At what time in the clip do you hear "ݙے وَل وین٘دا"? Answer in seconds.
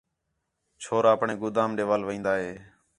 1.77-2.33